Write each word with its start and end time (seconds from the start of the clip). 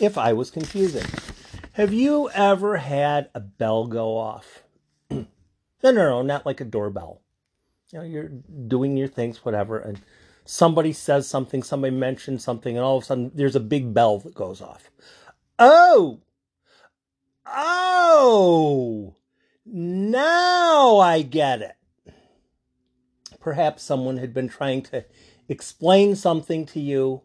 if 0.00 0.16
I 0.16 0.32
was 0.32 0.50
confusing. 0.50 1.06
Have 1.72 1.92
you 1.92 2.30
ever 2.30 2.78
had 2.78 3.30
a 3.34 3.40
bell 3.40 3.86
go 3.86 4.16
off? 4.16 4.64
no, 5.10 5.26
no, 5.82 5.92
no, 5.92 6.22
not 6.22 6.46
like 6.46 6.60
a 6.60 6.64
doorbell. 6.64 7.20
You 7.92 7.98
know, 7.98 8.04
you're 8.04 8.28
doing 8.68 8.96
your 8.96 9.08
things, 9.08 9.44
whatever, 9.44 9.78
and 9.78 10.00
somebody 10.44 10.92
says 10.92 11.26
something, 11.26 11.62
somebody 11.62 11.94
mentions 11.94 12.44
something, 12.44 12.76
and 12.76 12.84
all 12.84 12.98
of 12.98 13.04
a 13.04 13.06
sudden 13.06 13.30
there's 13.34 13.56
a 13.56 13.60
big 13.60 13.94
bell 13.94 14.18
that 14.20 14.34
goes 14.34 14.60
off. 14.60 14.90
Oh! 15.58 16.20
Oh! 17.46 19.14
Now 19.64 20.98
I 20.98 21.22
get 21.22 21.62
it. 21.62 22.14
Perhaps 23.40 23.82
someone 23.82 24.18
had 24.18 24.34
been 24.34 24.48
trying 24.48 24.82
to 24.82 25.04
explain 25.48 26.14
something 26.14 26.66
to 26.66 26.80
you 26.80 27.22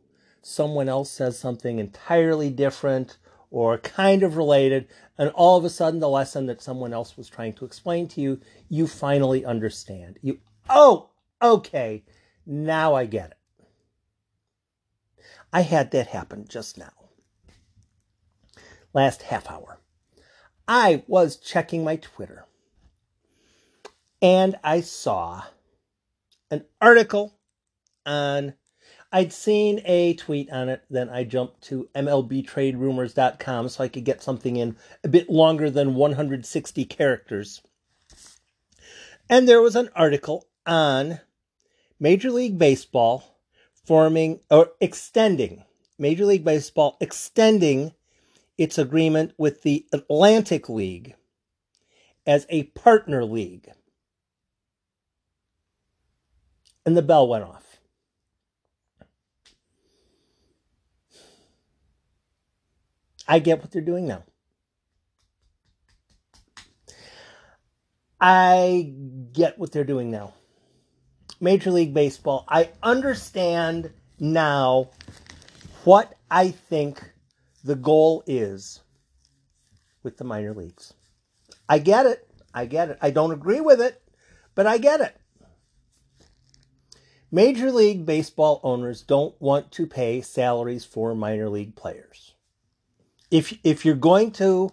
someone 0.47 0.87
else 0.87 1.09
says 1.09 1.39
something 1.39 1.79
entirely 1.79 2.51
different 2.51 3.17
or 3.49 3.79
kind 3.79 4.21
of 4.21 4.37
related, 4.37 4.87
and 5.17 5.31
all 5.31 5.57
of 5.57 5.65
a 5.65 5.69
sudden 5.69 5.99
the 5.99 6.07
lesson 6.07 6.45
that 6.45 6.61
someone 6.61 6.93
else 6.93 7.17
was 7.17 7.27
trying 7.27 7.53
to 7.53 7.65
explain 7.65 8.07
to 8.07 8.21
you, 8.21 8.39
you 8.69 8.85
finally 8.85 9.43
understand. 9.43 10.19
You, 10.21 10.39
oh, 10.69 11.09
okay, 11.41 12.03
now 12.45 12.93
I 12.93 13.05
get 13.05 13.31
it. 13.31 13.37
I 15.51 15.61
had 15.61 15.89
that 15.91 16.07
happen 16.07 16.45
just 16.47 16.77
now. 16.77 16.93
Last 18.93 19.23
half 19.23 19.49
hour. 19.49 19.79
I 20.67 21.03
was 21.07 21.37
checking 21.37 21.83
my 21.83 21.95
Twitter 21.95 22.45
and 24.21 24.55
I 24.63 24.81
saw 24.81 25.43
an 26.51 26.65
article 26.79 27.39
on 28.05 28.53
I'd 29.11 29.31
seen 29.31 29.81
a 29.85 30.13
tweet 30.15 30.51
on 30.51 30.67
it, 30.69 30.83
then 30.89 31.09
I 31.09 31.23
jumped 31.23 31.61
to 31.63 31.87
MLBTradeRumors.com 31.95 33.69
so 33.69 33.83
I 33.83 33.87
could 33.87 34.03
get 34.03 34.21
something 34.21 34.57
in 34.57 34.75
a 35.03 35.07
bit 35.07 35.29
longer 35.29 35.69
than 35.69 35.95
160 35.95 36.85
characters. 36.85 37.61
And 39.29 39.47
there 39.47 39.61
was 39.61 39.75
an 39.75 39.89
article 39.95 40.45
on 40.65 41.19
Major 41.99 42.31
League 42.31 42.57
Baseball 42.57 43.39
forming 43.85 44.39
or 44.49 44.71
extending, 44.81 45.63
Major 45.97 46.25
League 46.25 46.43
Baseball 46.43 46.97
extending 46.99 47.93
its 48.57 48.77
agreement 48.77 49.33
with 49.37 49.61
the 49.63 49.85
Atlantic 49.91 50.69
League 50.69 51.15
as 52.25 52.45
a 52.49 52.63
partner 52.63 53.23
league. 53.23 53.71
And 56.85 56.95
the 56.95 57.01
bell 57.01 57.27
went 57.27 57.43
off. 57.43 57.64
I 63.27 63.39
get 63.39 63.59
what 63.59 63.71
they're 63.71 63.81
doing 63.81 64.07
now. 64.07 64.23
I 68.19 68.93
get 69.33 69.57
what 69.59 69.71
they're 69.71 69.83
doing 69.83 70.11
now. 70.11 70.33
Major 71.41 71.71
League 71.71 71.93
Baseball, 71.93 72.45
I 72.47 72.69
understand 72.81 73.91
now 74.19 74.89
what 75.83 76.13
I 76.31 76.49
think 76.49 77.11
the 77.63 77.75
goal 77.75 78.23
is 78.25 78.81
with 80.01 80.17
the 80.17 80.23
minor 80.23 80.53
leagues. 80.53 80.93
I 81.67 81.79
get 81.79 82.05
it. 82.05 82.27
I 82.53 82.65
get 82.65 82.89
it. 82.89 82.97
I 83.01 83.09
don't 83.09 83.31
agree 83.31 83.59
with 83.59 83.81
it, 83.81 84.01
but 84.53 84.65
I 84.65 84.77
get 84.77 85.01
it. 85.01 85.19
Major 87.31 87.71
League 87.71 88.05
Baseball 88.05 88.61
owners 88.63 89.01
don't 89.01 89.39
want 89.41 89.71
to 89.73 89.87
pay 89.87 90.21
salaries 90.21 90.85
for 90.85 91.13
minor 91.13 91.49
league 91.49 91.75
players 91.75 92.34
if 93.31 93.57
if 93.63 93.85
you're 93.85 93.95
going 93.95 94.31
to 94.31 94.69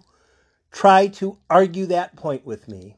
try 0.71 1.07
to 1.07 1.37
argue 1.49 1.85
that 1.87 2.15
point 2.15 2.45
with 2.45 2.67
me, 2.67 2.97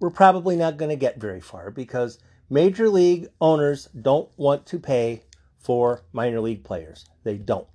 we're 0.00 0.10
probably 0.10 0.56
not 0.56 0.76
going 0.76 0.90
to 0.90 0.96
get 0.96 1.20
very 1.20 1.40
far 1.40 1.70
because 1.70 2.18
major 2.50 2.88
league 2.88 3.28
owners 3.40 3.88
don't 4.00 4.28
want 4.36 4.66
to 4.66 4.78
pay 4.78 5.22
for 5.58 6.02
minor 6.12 6.40
league 6.40 6.64
players. 6.64 7.06
They 7.24 7.36
don't. 7.36 7.66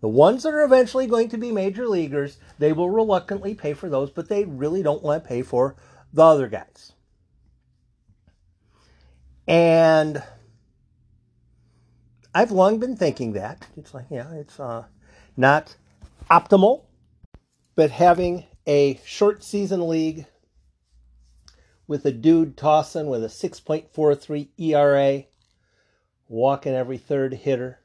The 0.00 0.08
ones 0.08 0.42
that 0.42 0.52
are 0.54 0.64
eventually 0.64 1.06
going 1.06 1.30
to 1.30 1.38
be 1.38 1.50
major 1.50 1.88
leaguers, 1.88 2.38
they 2.58 2.72
will 2.72 2.90
reluctantly 2.90 3.54
pay 3.54 3.72
for 3.72 3.88
those, 3.88 4.10
but 4.10 4.28
they 4.28 4.44
really 4.44 4.82
don't 4.82 5.02
want 5.02 5.22
to 5.22 5.28
pay 5.28 5.42
for 5.42 5.76
the 6.12 6.22
other 6.22 6.46
guys. 6.46 6.92
And 9.48 10.22
I've 12.34 12.50
long 12.50 12.78
been 12.78 12.96
thinking 12.96 13.32
that. 13.32 13.66
It's 13.76 13.94
like, 13.94 14.06
yeah, 14.10 14.30
it's 14.32 14.60
uh, 14.60 14.84
not 15.36 15.76
optimal, 16.30 16.84
but 17.74 17.90
having 17.90 18.44
a 18.66 19.00
short 19.04 19.44
season 19.44 19.88
league 19.88 20.26
with 21.86 22.04
a 22.06 22.12
dude 22.12 22.56
tossing 22.56 23.06
with 23.06 23.22
a 23.24 23.28
6.43 23.28 24.48
ERA, 24.58 25.24
walking 26.28 26.74
every 26.74 26.98
third 26.98 27.34
hitter. 27.34 27.78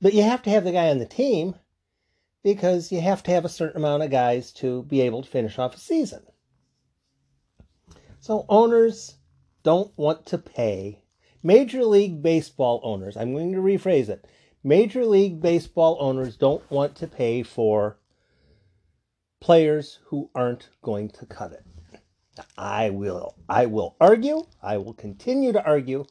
But 0.00 0.14
you 0.14 0.22
have 0.22 0.42
to 0.42 0.50
have 0.50 0.64
the 0.64 0.72
guy 0.72 0.90
on 0.90 0.98
the 0.98 1.06
team 1.06 1.54
because 2.42 2.92
you 2.92 3.00
have 3.00 3.22
to 3.24 3.30
have 3.30 3.44
a 3.44 3.48
certain 3.48 3.78
amount 3.78 4.02
of 4.02 4.10
guys 4.10 4.52
to 4.52 4.82
be 4.84 5.00
able 5.00 5.22
to 5.22 5.30
finish 5.30 5.58
off 5.58 5.74
a 5.74 5.80
season. 5.80 6.22
So 8.20 8.44
owners 8.48 9.16
don't 9.62 9.92
want 9.96 10.26
to 10.26 10.38
pay. 10.38 11.02
Major 11.42 11.84
League 11.84 12.22
Baseball 12.22 12.80
owners, 12.82 13.16
I'm 13.16 13.32
going 13.32 13.52
to 13.52 13.58
rephrase 13.58 14.08
it. 14.08 14.26
Major 14.64 15.06
League 15.06 15.40
Baseball 15.40 15.96
owners 16.00 16.36
don't 16.36 16.68
want 16.70 16.96
to 16.96 17.06
pay 17.06 17.42
for 17.42 17.98
players 19.40 20.00
who 20.06 20.30
aren't 20.34 20.68
going 20.82 21.08
to 21.10 21.26
cut 21.26 21.52
it. 21.52 21.64
I 22.56 22.90
will 22.90 23.36
I 23.48 23.66
will 23.66 23.96
argue, 24.00 24.44
I 24.62 24.78
will 24.78 24.94
continue 24.94 25.52
to 25.52 25.64
argue 25.64 26.06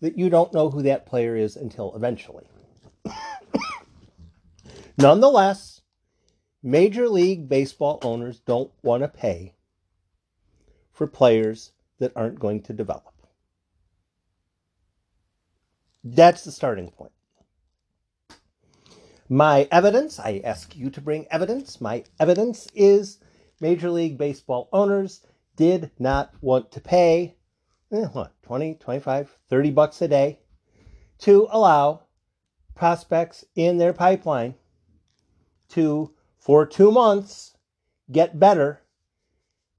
that 0.00 0.18
you 0.18 0.28
don't 0.28 0.52
know 0.52 0.70
who 0.70 0.82
that 0.82 1.06
player 1.06 1.36
is 1.36 1.56
until 1.56 1.94
eventually. 1.94 2.46
Nonetheless, 4.98 5.80
Major 6.62 7.08
League 7.08 7.48
Baseball 7.48 7.98
owners 8.02 8.40
don't 8.40 8.70
want 8.82 9.02
to 9.02 9.08
pay 9.08 9.54
for 10.92 11.06
players 11.06 11.72
that 11.98 12.12
aren't 12.16 12.40
going 12.40 12.62
to 12.62 12.72
develop. 12.72 13.14
That's 16.02 16.44
the 16.44 16.52
starting 16.52 16.90
point. 16.90 17.12
My 19.28 19.66
evidence, 19.72 20.20
I 20.20 20.40
ask 20.44 20.76
you 20.76 20.88
to 20.90 21.00
bring 21.00 21.26
evidence. 21.32 21.80
My 21.80 22.04
evidence 22.20 22.68
is 22.74 23.18
Major 23.60 23.90
League 23.90 24.16
Baseball 24.16 24.68
owners 24.72 25.26
did 25.56 25.90
not 25.98 26.32
want 26.40 26.70
to 26.72 26.80
pay 26.80 27.36
eh, 27.90 28.04
what 28.12 28.40
20, 28.42 28.74
25, 28.74 29.36
30 29.48 29.70
bucks 29.72 30.00
a 30.00 30.06
day 30.06 30.38
to 31.18 31.48
allow 31.50 32.02
prospects 32.76 33.44
in 33.56 33.78
their 33.78 33.92
pipeline 33.92 34.54
to 35.70 36.14
for 36.38 36.64
2 36.64 36.92
months 36.92 37.56
get 38.12 38.38
better 38.38 38.82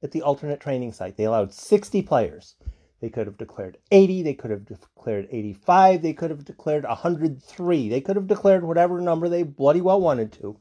at 0.03 0.11
the 0.11 0.23
alternate 0.23 0.59
training 0.59 0.91
site. 0.91 1.15
They 1.15 1.23
allowed 1.23 1.53
60 1.53 2.01
players. 2.01 2.55
They 2.99 3.09
could 3.09 3.27
have 3.27 3.37
declared 3.37 3.77
80, 3.91 4.23
they 4.23 4.33
could 4.33 4.49
have 4.49 4.65
declared 4.65 5.27
85, 5.29 6.01
they 6.01 6.13
could 6.13 6.31
have 6.31 6.45
declared 6.45 6.83
103, 6.83 7.89
they 7.89 8.01
could 8.01 8.15
have 8.15 8.27
declared 8.27 8.63
whatever 8.63 8.99
number 8.99 9.29
they 9.29 9.43
bloody 9.43 9.81
well 9.81 10.01
wanted 10.01 10.31
to. 10.33 10.57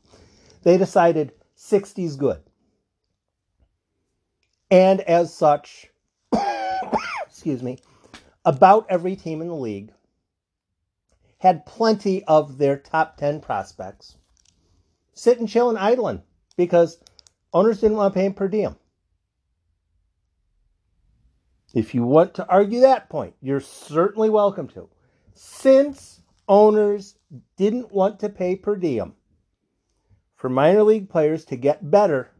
They 0.62 0.76
decided 0.76 1.32
60 1.54 2.04
is 2.04 2.16
good. 2.16 2.42
And 4.70 5.00
as 5.02 5.32
such, 5.32 5.90
excuse 7.26 7.62
me, 7.62 7.78
about 8.44 8.86
every 8.90 9.16
team 9.16 9.40
in 9.40 9.48
the 9.48 9.54
league 9.54 9.92
had 11.38 11.66
plenty 11.66 12.24
of 12.24 12.58
their 12.58 12.76
top 12.76 13.16
10 13.16 13.40
prospects 13.40 14.16
sitting, 15.14 15.46
chilling, 15.46 15.76
idling 15.76 16.22
because 16.56 16.98
owners 17.52 17.80
didn't 17.80 17.96
want 17.96 18.12
to 18.12 18.18
pay 18.18 18.24
them 18.24 18.34
per 18.34 18.48
diem. 18.48 18.76
If 21.76 21.94
you 21.94 22.04
want 22.04 22.32
to 22.36 22.48
argue 22.48 22.80
that 22.80 23.10
point, 23.10 23.34
you're 23.42 23.60
certainly 23.60 24.30
welcome 24.30 24.66
to. 24.68 24.88
Since 25.34 26.22
owners 26.48 27.18
didn't 27.58 27.92
want 27.92 28.18
to 28.20 28.30
pay 28.30 28.56
per 28.56 28.76
diem 28.76 29.12
for 30.36 30.48
minor 30.48 30.82
league 30.82 31.10
players 31.10 31.44
to 31.44 31.56
get 31.56 31.90
better, 31.90 32.30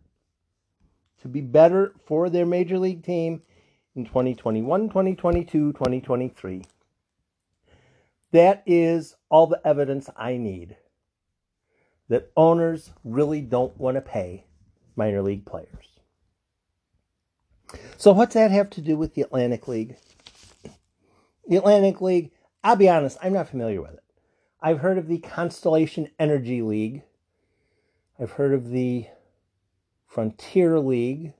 to 1.20 1.28
be 1.28 1.42
better 1.42 1.92
for 2.06 2.30
their 2.30 2.46
major 2.46 2.78
league 2.78 3.04
team 3.04 3.42
in 3.94 4.06
2021, 4.06 4.88
2022, 4.88 5.72
2023. 5.74 6.62
That 8.32 8.62
is 8.64 9.16
all 9.28 9.46
the 9.46 9.60
evidence 9.66 10.08
I 10.16 10.38
need 10.38 10.78
that 12.08 12.32
owners 12.38 12.90
really 13.04 13.42
don't 13.42 13.76
want 13.76 13.98
to 13.98 14.00
pay 14.00 14.46
minor 14.96 15.20
league 15.20 15.44
players. 15.44 15.95
So, 17.96 18.12
what's 18.12 18.34
that 18.34 18.50
have 18.50 18.70
to 18.70 18.80
do 18.80 18.96
with 18.96 19.14
the 19.14 19.22
Atlantic 19.22 19.68
League? 19.68 19.96
The 21.48 21.56
Atlantic 21.56 22.00
League, 22.00 22.30
I'll 22.62 22.76
be 22.76 22.88
honest, 22.88 23.18
I'm 23.22 23.32
not 23.32 23.48
familiar 23.48 23.80
with 23.80 23.94
it. 23.94 24.02
I've 24.60 24.80
heard 24.80 24.98
of 24.98 25.06
the 25.08 25.18
Constellation 25.18 26.10
Energy 26.18 26.62
League, 26.62 27.02
I've 28.18 28.32
heard 28.32 28.52
of 28.52 28.70
the 28.70 29.06
Frontier 30.06 30.78
League. 30.78 31.34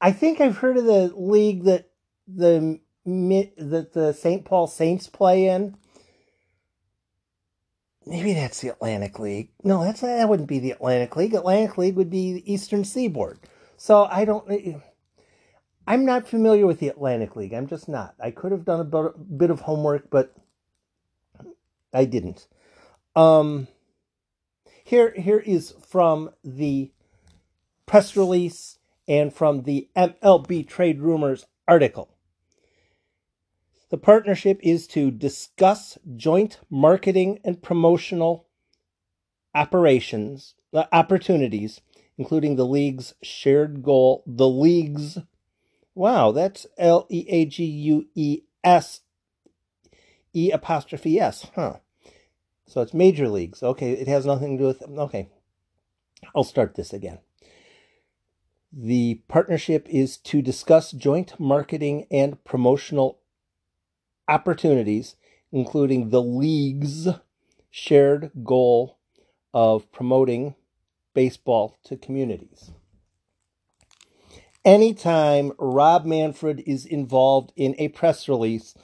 I 0.00 0.12
think 0.12 0.40
I've 0.40 0.58
heard 0.58 0.76
of 0.76 0.84
the 0.84 1.12
league 1.14 1.64
that 1.64 1.90
the 2.26 2.80
that 3.06 3.92
the 3.92 4.12
St. 4.12 4.44
Paul 4.44 4.66
Saints 4.66 5.06
play 5.06 5.46
in. 5.46 5.76
Maybe 8.06 8.34
that's 8.34 8.60
the 8.60 8.68
Atlantic 8.68 9.18
League. 9.18 9.50
No, 9.62 9.84
that's 9.84 10.00
that 10.00 10.28
wouldn't 10.28 10.48
be 10.48 10.58
the 10.58 10.72
Atlantic 10.72 11.16
League. 11.16 11.34
Atlantic 11.34 11.78
League 11.78 11.96
would 11.96 12.10
be 12.10 12.32
the 12.34 12.52
Eastern 12.52 12.84
Seaboard. 12.84 13.38
So 13.84 14.08
I 14.10 14.24
don't. 14.24 14.50
I'm 15.86 16.06
not 16.06 16.26
familiar 16.26 16.66
with 16.66 16.80
the 16.80 16.88
Atlantic 16.88 17.36
League. 17.36 17.52
I'm 17.52 17.66
just 17.66 17.86
not. 17.86 18.14
I 18.18 18.30
could 18.30 18.50
have 18.50 18.64
done 18.64 18.80
a 18.80 19.10
bit 19.12 19.50
of 19.50 19.60
homework, 19.60 20.08
but 20.08 20.34
I 21.92 22.06
didn't. 22.06 22.48
Um, 23.14 23.68
here, 24.84 25.12
here 25.14 25.38
is 25.38 25.74
from 25.86 26.30
the 26.42 26.92
press 27.84 28.16
release 28.16 28.78
and 29.06 29.30
from 29.30 29.64
the 29.64 29.90
MLB 29.94 30.66
Trade 30.66 31.02
Rumors 31.02 31.44
article. 31.68 32.08
The 33.90 33.98
partnership 33.98 34.60
is 34.62 34.86
to 34.88 35.10
discuss 35.10 35.98
joint 36.16 36.58
marketing 36.70 37.38
and 37.44 37.62
promotional 37.62 38.46
operations 39.54 40.54
uh, 40.72 40.84
opportunities, 40.90 41.82
including 42.16 42.56
the 42.56 42.66
league's 42.66 43.14
shared 43.22 43.82
goal. 43.82 44.22
The 44.26 44.48
league's 44.48 45.18
wow, 45.94 46.32
that's 46.32 46.66
L 46.78 47.06
E 47.10 47.26
A 47.28 47.46
G 47.46 47.64
U 47.64 48.06
E 48.14 48.42
S 48.62 49.00
E 50.32 50.50
apostrophe 50.50 51.18
S, 51.18 51.50
huh? 51.54 51.76
So 52.66 52.80
it's 52.80 52.94
major 52.94 53.28
leagues. 53.28 53.62
Okay, 53.62 53.92
it 53.92 54.08
has 54.08 54.26
nothing 54.26 54.58
to 54.58 54.62
do 54.62 54.66
with. 54.66 54.82
Okay, 54.82 55.28
I'll 56.34 56.44
start 56.44 56.74
this 56.74 56.92
again. 56.92 57.18
The 58.72 59.22
partnership 59.28 59.86
is 59.88 60.16
to 60.18 60.42
discuss 60.42 60.90
joint 60.90 61.38
marketing 61.38 62.06
and 62.10 62.42
promotional 62.42 63.20
opportunities, 64.26 65.14
including 65.52 66.10
the 66.10 66.22
league's 66.22 67.08
shared 67.70 68.32
goal 68.42 68.98
of 69.52 69.90
promoting 69.92 70.56
baseball 71.14 71.78
to 71.84 71.96
communities. 71.96 72.72
Anytime 74.64 75.52
Rob 75.58 76.04
Manfred 76.04 76.62
is 76.66 76.86
involved 76.86 77.52
in 77.56 77.74
a 77.78 77.88
press 77.88 78.28
release, 78.28 78.74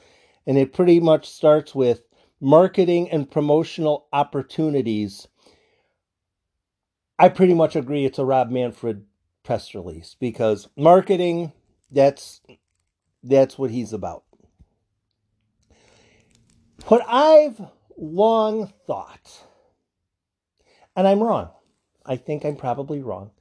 and 0.45 0.57
it 0.57 0.73
pretty 0.73 0.99
much 0.99 1.29
starts 1.29 1.73
with 1.73 2.01
marketing 2.39 3.09
and 3.09 3.29
promotional 3.29 4.07
opportunities, 4.13 5.27
I 7.17 7.29
pretty 7.29 7.53
much 7.53 7.75
agree 7.75 8.05
it's 8.05 8.19
a 8.19 8.25
Rob 8.25 8.49
Manfred 8.49 9.05
press 9.43 9.73
release 9.73 10.15
because 10.19 10.67
marketing 10.75 11.51
that's 11.91 12.41
that's 13.23 13.57
what 13.57 13.71
he's 13.71 13.93
about. 13.93 14.23
What 16.87 17.03
I've 17.07 17.61
long 17.97 18.73
thought, 18.87 19.45
and 20.95 21.07
I'm 21.07 21.21
wrong, 21.21 21.49
I 22.05 22.15
think 22.15 22.43
I'm 22.43 22.55
probably 22.55 23.01
wrong. 23.01 23.31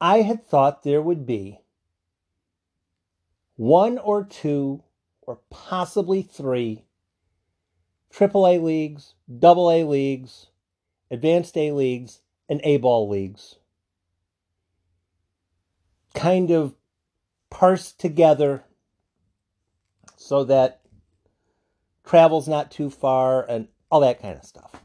I 0.00 0.22
had 0.22 0.46
thought 0.46 0.82
there 0.82 1.02
would 1.02 1.26
be 1.26 1.60
one 3.56 3.98
or 3.98 4.24
two 4.24 4.82
or 5.22 5.38
possibly 5.50 6.22
three 6.22 6.84
AAA 8.12 8.62
leagues, 8.62 9.14
AA 9.42 9.88
leagues, 9.88 10.48
advanced 11.10 11.56
A 11.56 11.72
leagues, 11.72 12.20
and 12.48 12.60
A 12.64 12.76
ball 12.76 13.08
leagues. 13.08 13.56
Kind 16.14 16.50
of 16.50 16.74
parsed 17.48 17.98
together 17.98 18.64
so 20.16 20.44
that 20.44 20.80
travel's 22.04 22.48
not 22.48 22.70
too 22.70 22.90
far, 22.90 23.48
and 23.48 23.68
all 23.90 24.00
that 24.00 24.20
kind 24.20 24.36
of 24.36 24.44
stuff. 24.44 24.81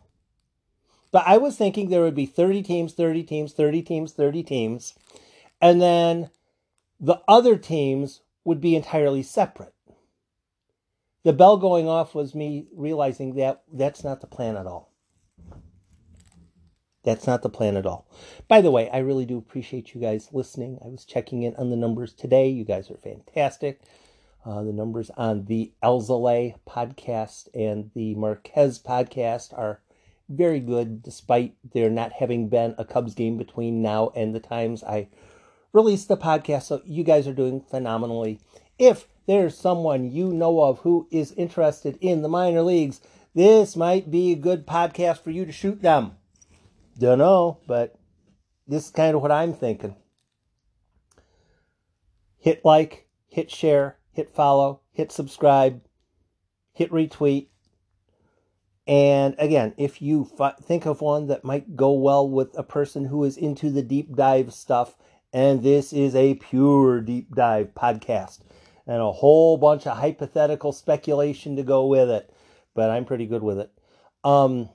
But 1.11 1.23
I 1.25 1.37
was 1.37 1.55
thinking 1.55 1.89
there 1.89 2.01
would 2.01 2.15
be 2.15 2.25
30 2.25 2.63
teams, 2.63 2.93
30 2.93 3.23
teams, 3.23 3.53
30 3.53 3.81
teams, 3.81 4.13
30 4.13 4.43
teams, 4.43 4.93
and 5.61 5.81
then 5.81 6.29
the 6.99 7.21
other 7.27 7.57
teams 7.57 8.21
would 8.43 8.61
be 8.61 8.75
entirely 8.75 9.23
separate. 9.23 9.73
The 11.23 11.33
bell 11.33 11.57
going 11.57 11.87
off 11.87 12.15
was 12.15 12.33
me 12.33 12.67
realizing 12.73 13.35
that 13.35 13.63
that's 13.71 14.03
not 14.03 14.21
the 14.21 14.27
plan 14.27 14.55
at 14.55 14.65
all. 14.65 14.93
That's 17.03 17.27
not 17.27 17.41
the 17.41 17.49
plan 17.49 17.77
at 17.77 17.85
all. 17.85 18.07
By 18.47 18.61
the 18.61 18.71
way, 18.71 18.89
I 18.89 18.97
really 18.97 19.25
do 19.25 19.37
appreciate 19.37 19.93
you 19.93 20.01
guys 20.01 20.29
listening. 20.33 20.77
I 20.83 20.87
was 20.87 21.05
checking 21.05 21.43
in 21.43 21.55
on 21.55 21.69
the 21.69 21.77
numbers 21.77 22.13
today. 22.13 22.49
You 22.49 22.65
guys 22.65 22.91
are 22.91 22.97
fantastic. 22.97 23.81
Uh, 24.45 24.63
the 24.63 24.73
numbers 24.73 25.09
on 25.17 25.45
the 25.45 25.73
Alzolay 25.83 26.55
podcast 26.67 27.47
and 27.53 27.91
the 27.93 28.15
Marquez 28.15 28.79
podcast 28.79 29.57
are 29.57 29.81
very 30.29 30.59
good, 30.59 31.01
despite 31.03 31.55
there 31.73 31.89
not 31.89 32.13
having 32.13 32.49
been 32.49 32.75
a 32.77 32.85
Cubs 32.85 33.15
game 33.15 33.37
between 33.37 33.81
now 33.81 34.11
and 34.15 34.33
the 34.33 34.39
times 34.39 34.83
I 34.83 35.09
released 35.73 36.07
the 36.07 36.17
podcast. 36.17 36.63
So 36.63 36.81
you 36.85 37.03
guys 37.03 37.27
are 37.27 37.33
doing 37.33 37.61
phenomenally. 37.61 38.39
If 38.77 39.07
there's 39.25 39.57
someone 39.57 40.11
you 40.11 40.31
know 40.33 40.61
of 40.61 40.79
who 40.79 41.07
is 41.11 41.31
interested 41.33 41.97
in 42.01 42.21
the 42.21 42.29
minor 42.29 42.61
leagues, 42.61 43.01
this 43.33 43.75
might 43.75 44.09
be 44.09 44.31
a 44.31 44.35
good 44.35 44.65
podcast 44.65 45.19
for 45.19 45.31
you 45.31 45.45
to 45.45 45.51
shoot 45.51 45.81
them. 45.81 46.13
Don't 46.97 47.19
know, 47.19 47.59
but 47.67 47.95
this 48.67 48.85
is 48.85 48.91
kind 48.91 49.15
of 49.15 49.21
what 49.21 49.31
I'm 49.31 49.53
thinking. 49.53 49.95
Hit 52.39 52.65
like, 52.65 53.07
hit 53.27 53.51
share, 53.51 53.97
hit 54.11 54.33
follow, 54.33 54.81
hit 54.93 55.11
subscribe, 55.11 55.81
hit 56.73 56.91
retweet. 56.91 57.47
And 58.87 59.35
again, 59.37 59.73
if 59.77 60.01
you 60.01 60.31
think 60.61 60.85
of 60.85 61.01
one 61.01 61.27
that 61.27 61.43
might 61.43 61.75
go 61.75 61.91
well 61.91 62.27
with 62.27 62.57
a 62.57 62.63
person 62.63 63.05
who 63.05 63.23
is 63.25 63.37
into 63.37 63.69
the 63.69 63.81
deep 63.81 64.15
dive 64.15 64.53
stuff, 64.53 64.95
and 65.33 65.61
this 65.61 65.91
is 65.91 66.15
a 66.15 66.35
pure 66.35 67.01
deep 67.01 67.35
dive 67.35 67.73
podcast, 67.75 68.39
and 68.85 69.01
a 69.01 69.11
whole 69.11 69.57
bunch 69.57 69.85
of 69.85 69.97
hypothetical 69.97 70.71
speculation 70.71 71.57
to 71.57 71.63
go 71.63 71.85
with 71.85 72.09
it, 72.09 72.33
but 72.73 72.89
I'm 72.89 73.03
pretty 73.03 73.25
good 73.25 73.43
with 73.43 73.59
it. 73.59 73.71
Um, 74.23 74.69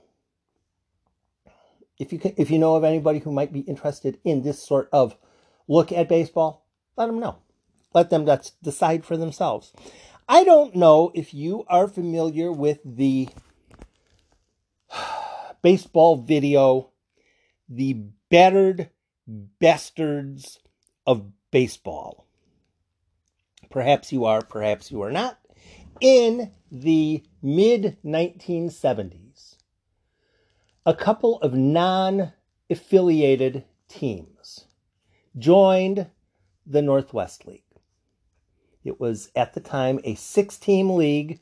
if 1.99 2.13
you 2.13 2.19
can, 2.19 2.33
if 2.37 2.51
you 2.51 2.59
know 2.59 2.75
of 2.75 2.83
anybody 2.83 3.19
who 3.19 3.31
might 3.31 3.51
be 3.51 3.61
interested 3.61 4.19
in 4.23 4.43
this 4.43 4.61
sort 4.61 4.89
of 4.93 5.17
look 5.67 5.91
at 5.91 6.07
baseball, 6.07 6.67
let 6.95 7.07
them 7.07 7.19
know 7.19 7.37
let 7.93 8.09
them 8.09 8.27
decide 8.61 9.05
for 9.05 9.17
themselves. 9.17 9.71
I 10.27 10.43
don't 10.43 10.75
know 10.75 11.11
if 11.13 11.33
you 11.33 11.65
are 11.67 11.87
familiar 11.87 12.51
with 12.51 12.79
the 12.83 13.29
baseball 15.63 16.17
video, 16.17 16.91
The 17.67 18.03
Battered 18.29 18.91
Bastards 19.27 20.59
of 21.07 21.31
Baseball. 21.49 22.27
Perhaps 23.71 24.11
you 24.11 24.25
are, 24.25 24.43
perhaps 24.43 24.91
you 24.91 25.01
are 25.01 25.11
not. 25.11 25.39
In 25.99 26.51
the 26.71 27.23
mid 27.41 27.97
1970s, 28.05 29.55
a 30.85 30.93
couple 30.93 31.39
of 31.41 31.53
non 31.53 32.33
affiliated 32.69 33.63
teams 33.87 34.65
joined 35.37 36.07
the 36.65 36.81
Northwest 36.81 37.47
League. 37.47 37.63
It 38.83 38.99
was 38.99 39.31
at 39.35 39.53
the 39.53 39.61
time 39.61 39.99
a 40.03 40.15
six 40.15 40.57
team 40.57 40.89
league 40.91 41.39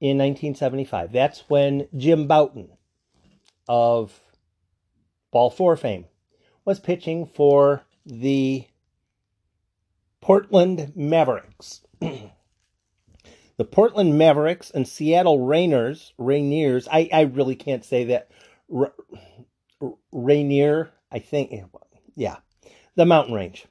in 0.00 0.16
1975. 0.16 1.12
That's 1.12 1.44
when 1.48 1.88
Jim 1.94 2.26
Bouton 2.26 2.70
of 3.70 4.20
Ball 5.30 5.48
4 5.48 5.76
fame 5.76 6.06
was 6.64 6.80
pitching 6.80 7.24
for 7.24 7.84
the 8.04 8.66
Portland 10.20 10.92
Mavericks. 10.96 11.82
the 12.00 13.64
Portland 13.70 14.18
Mavericks 14.18 14.72
and 14.72 14.88
Seattle 14.88 15.46
Rainers, 15.46 16.12
Rainiers. 16.18 16.88
I, 16.90 17.08
I 17.12 17.20
really 17.22 17.54
can't 17.54 17.84
say 17.84 18.04
that. 18.06 18.28
R- 18.74 18.92
Rainier, 20.10 20.90
I 21.12 21.20
think, 21.20 21.52
yeah, 22.16 22.38
the 22.96 23.06
mountain 23.06 23.34
range, 23.34 23.66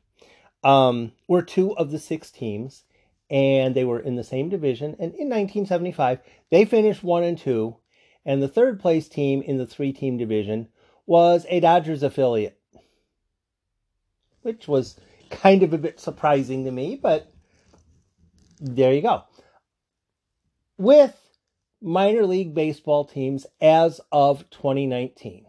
um, 0.63 1.12
were 1.27 1.41
two 1.41 1.75
of 1.77 1.91
the 1.91 2.00
six 2.00 2.32
teams, 2.32 2.86
and 3.29 3.75
they 3.75 3.84
were 3.84 4.00
in 4.00 4.15
the 4.15 4.24
same 4.24 4.48
division. 4.48 4.91
And 4.91 5.13
in 5.13 5.27
1975, 5.27 6.20
they 6.51 6.63
finished 6.63 7.03
one 7.03 7.24
and 7.24 7.38
two, 7.38 7.75
and 8.30 8.44
the 8.44 8.48
third 8.48 8.80
place 8.80 9.10
team 9.10 9.42
in 9.42 9.58
the 9.58 9.66
three 9.66 9.92
team 9.92 10.16
division 10.16 10.68
was 11.08 11.48
a 11.50 11.60
Dodgers 11.60 12.04
affiliate, 12.04 12.62
which 14.44 14.68
was 14.68 15.00
kind 15.32 15.64
of 15.64 15.74
a 15.74 15.80
bit 15.80 16.00
surprising 16.00 16.64
to 16.66 16.72
me, 16.72 16.96
but 16.96 17.28
there 18.62 18.94
you 18.94 19.02
go. 19.02 19.24
With 20.78 21.20
minor 21.82 22.28
league 22.28 22.54
baseball 22.54 23.04
teams 23.04 23.48
as 23.60 24.00
of 24.12 24.48
2019, 24.52 25.48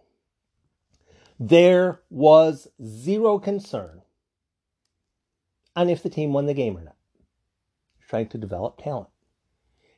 there 1.39 2.01
was 2.09 2.67
zero 2.83 3.39
concern 3.39 4.01
on 5.77 5.91
if 5.91 6.03
the 6.03 6.09
team 6.09 6.33
won 6.33 6.47
the 6.47 6.55
game 6.55 6.79
or 6.79 6.83
not. 6.83 6.97
Trying 8.09 8.29
to 8.29 8.39
develop 8.39 8.83
talent. 8.83 9.11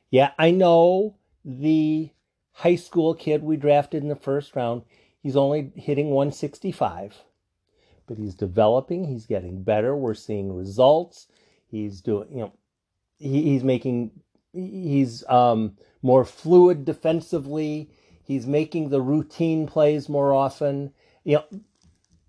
Yeah, 0.09 0.31
I 0.37 0.51
know 0.51 1.15
the 1.45 2.11
high 2.53 2.75
school 2.75 3.13
kid 3.13 3.43
we 3.43 3.57
drafted 3.57 4.03
in 4.03 4.09
the 4.09 4.15
first 4.15 4.55
round, 4.55 4.83
he's 5.21 5.35
only 5.35 5.71
hitting 5.75 6.09
165, 6.09 7.15
but 8.07 8.17
he's 8.17 8.35
developing, 8.35 9.05
he's 9.05 9.25
getting 9.25 9.63
better, 9.63 9.95
we're 9.95 10.13
seeing 10.13 10.55
results. 10.55 11.27
He's 11.69 12.01
doing, 12.01 12.29
you 12.31 12.37
know, 12.37 12.53
he, 13.19 13.43
he's 13.43 13.63
making 13.63 14.11
he's 14.53 15.27
um, 15.27 15.77
more 16.01 16.25
fluid 16.25 16.85
defensively. 16.85 17.89
He's 18.23 18.45
making 18.45 18.89
the 18.89 19.01
routine 19.01 19.67
plays 19.67 20.07
more 20.07 20.33
often. 20.33 20.93
You 21.23 21.37
know, 21.37 21.61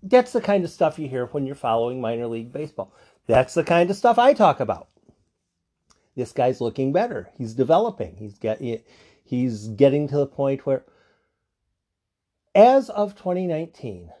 that's 0.03 0.33
the 0.33 0.41
kind 0.41 0.63
of 0.63 0.71
stuff 0.71 0.99
you 0.99 1.07
hear 1.07 1.27
when 1.27 1.45
you're 1.45 1.55
following 1.55 2.01
minor 2.01 2.27
league 2.27 2.51
baseball. 2.51 2.93
That's 3.27 3.53
the 3.53 3.63
kind 3.63 3.89
of 3.89 3.95
stuff 3.95 4.17
I 4.19 4.33
talk 4.33 4.59
about. 4.59 4.87
This 6.15 6.31
guy's 6.31 6.61
looking 6.61 6.93
better. 6.93 7.29
He's 7.37 7.53
developing. 7.53 8.15
He's 8.17 8.37
get 8.37 8.61
he's 9.25 9.67
getting 9.67 10.07
to 10.07 10.17
the 10.17 10.27
point 10.27 10.65
where 10.65 10.85
as 12.53 12.89
of 12.89 13.15
2019 13.15 14.11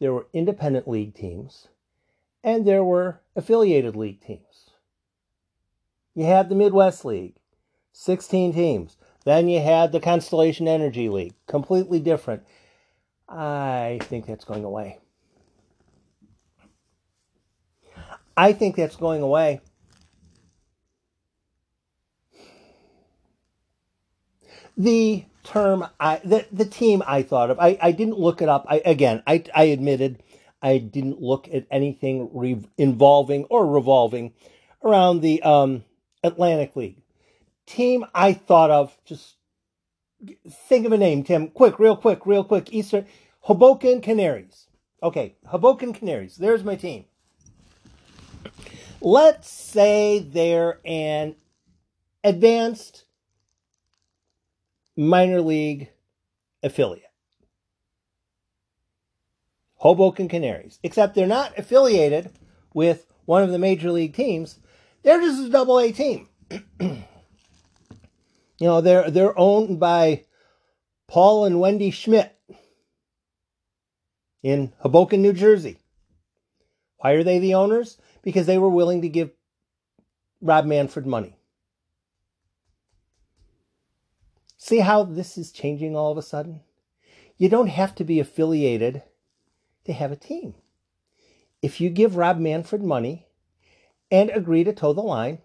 there 0.00 0.12
were 0.12 0.28
independent 0.32 0.88
league 0.88 1.14
teams 1.14 1.68
and 2.42 2.66
there 2.66 2.84
were 2.84 3.20
affiliated 3.36 3.96
league 3.96 4.20
teams. 4.20 4.70
You 6.14 6.24
had 6.24 6.48
the 6.48 6.54
Midwest 6.54 7.04
League, 7.04 7.34
16 7.92 8.52
teams. 8.52 8.96
Then 9.24 9.48
you 9.48 9.60
had 9.60 9.90
the 9.90 10.00
Constellation 10.00 10.68
Energy 10.68 11.08
League, 11.08 11.34
completely 11.46 11.98
different. 11.98 12.44
I 13.28 13.98
think 14.02 14.26
that's 14.26 14.44
going 14.44 14.64
away. 14.64 15.00
I 18.36 18.52
think 18.52 18.76
that's 18.76 18.96
going 18.96 19.22
away. 19.22 19.60
The 24.76 25.24
term 25.44 25.86
I 26.00 26.20
the, 26.24 26.46
the 26.50 26.64
team 26.64 27.02
I 27.06 27.22
thought 27.22 27.50
of, 27.50 27.60
I, 27.60 27.78
I 27.80 27.92
didn't 27.92 28.18
look 28.18 28.42
it 28.42 28.48
up. 28.48 28.66
I 28.68 28.82
again 28.84 29.22
I 29.26 29.44
I 29.54 29.64
admitted 29.64 30.22
I 30.62 30.78
didn't 30.78 31.20
look 31.20 31.46
at 31.52 31.66
anything 31.70 32.30
re- 32.32 32.66
involving 32.78 33.44
or 33.44 33.66
revolving 33.66 34.32
around 34.82 35.20
the 35.20 35.42
um, 35.42 35.84
Atlantic 36.22 36.74
League. 36.74 37.02
Team 37.66 38.06
I 38.14 38.32
thought 38.32 38.70
of, 38.70 38.96
just 39.04 39.36
think 40.48 40.86
of 40.86 40.92
a 40.92 40.98
name, 40.98 41.22
Tim. 41.22 41.48
Quick, 41.48 41.78
real 41.78 41.96
quick, 41.96 42.24
real 42.24 42.44
quick. 42.44 42.72
Eastern 42.72 43.06
Hoboken 43.40 44.00
Canaries. 44.00 44.66
Okay, 45.02 45.36
Hoboken 45.46 45.92
Canaries. 45.92 46.36
There's 46.36 46.64
my 46.64 46.76
team. 46.76 47.04
Let's 49.02 49.50
say 49.50 50.18
they're 50.18 50.80
an 50.86 51.36
advanced 52.22 53.04
minor 54.96 55.40
league 55.40 55.90
affiliate. 56.62 57.10
Hoboken 59.76 60.28
Canaries. 60.28 60.78
Except 60.82 61.14
they're 61.14 61.26
not 61.26 61.58
affiliated 61.58 62.30
with 62.72 63.06
one 63.26 63.42
of 63.42 63.50
the 63.50 63.58
major 63.58 63.90
league 63.92 64.14
teams. 64.14 64.58
They're 65.02 65.20
just 65.20 65.46
a 65.46 65.50
double 65.50 65.78
A 65.78 65.92
team. 65.92 66.28
you 66.80 67.04
know, 68.60 68.80
they're 68.80 69.10
they're 69.10 69.38
owned 69.38 69.78
by 69.78 70.24
Paul 71.06 71.44
and 71.44 71.60
Wendy 71.60 71.90
Schmidt 71.90 72.34
in 74.42 74.72
Hoboken, 74.78 75.20
New 75.20 75.32
Jersey. 75.32 75.78
Why 76.98 77.12
are 77.12 77.22
they 77.22 77.38
the 77.38 77.54
owners? 77.54 77.98
Because 78.22 78.46
they 78.46 78.58
were 78.58 78.70
willing 78.70 79.02
to 79.02 79.08
give 79.08 79.30
Rob 80.40 80.64
Manfred 80.64 81.06
money. 81.06 81.36
See 84.64 84.78
how 84.78 85.04
this 85.04 85.36
is 85.36 85.52
changing 85.52 85.94
all 85.94 86.10
of 86.10 86.16
a 86.16 86.22
sudden? 86.22 86.60
You 87.36 87.50
don't 87.50 87.66
have 87.66 87.94
to 87.96 88.02
be 88.02 88.18
affiliated 88.18 89.02
to 89.84 89.92
have 89.92 90.10
a 90.10 90.16
team. 90.16 90.54
If 91.60 91.82
you 91.82 91.90
give 91.90 92.16
Rob 92.16 92.38
Manfred 92.38 92.82
money, 92.82 93.26
and 94.10 94.30
agree 94.30 94.64
to 94.64 94.72
toe 94.72 94.94
the 94.94 95.02
line, 95.02 95.40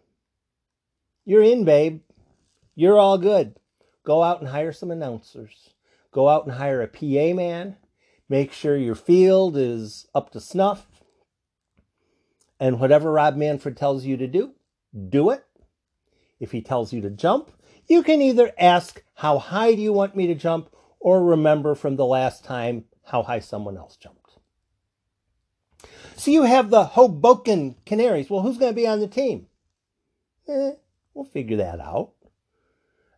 you're 1.26 1.44
in, 1.44 1.66
babe. 1.66 2.00
You're 2.76 2.98
all 2.98 3.18
good. 3.18 3.58
Go 4.06 4.24
out 4.24 4.40
and 4.40 4.52
hire 4.52 4.72
some 4.72 4.90
announcers. 4.90 5.72
Go 6.14 6.30
out 6.30 6.46
and 6.46 6.56
hire 6.56 6.82
a 6.82 6.88
PA 6.88 7.36
man. 7.36 7.76
Make 8.30 8.54
sure 8.54 8.78
your 8.78 8.96
field 8.96 9.58
is 9.58 10.08
up 10.16 10.30
to 10.30 10.40
snuff. 10.40 10.88
And 12.58 12.80
whatever 12.80 13.12
Rob 13.12 13.36
Manfred 13.36 13.76
tells 13.76 14.06
you 14.06 14.16
to 14.16 14.28
do, 14.28 14.54
do 15.10 15.30
it. 15.30 15.44
If 16.40 16.54
he 16.54 16.62
tells 16.62 16.94
you 16.94 17.02
to 17.02 17.10
jump, 17.10 17.52
you 17.90 18.04
can 18.04 18.22
either 18.22 18.54
ask, 18.58 19.04
How 19.16 19.40
high 19.40 19.76
do 19.76 19.82
you 19.82 19.92
want 19.92 20.16
me 20.16 20.28
to 20.28 20.36
jump? 20.36 20.70
or 21.00 21.24
remember 21.24 21.76
from 21.76 21.96
the 21.96 22.06
last 22.06 22.44
time 22.44 22.86
how 23.06 23.24
high 23.24 23.40
someone 23.40 23.78
else 23.78 23.96
jumped. 23.96 24.18
So 26.16 26.32
you 26.32 26.44
have 26.44 26.70
the 26.70 26.84
Hoboken 26.84 27.76
Canaries. 27.86 28.30
Well, 28.30 28.42
who's 28.42 28.58
going 28.58 28.72
to 28.72 28.76
be 28.76 28.88
on 28.88 29.00
the 29.00 29.08
team? 29.08 29.48
Eh, 30.48 30.72
we'll 31.14 31.26
figure 31.26 31.58
that 31.58 31.80
out. 31.80 32.12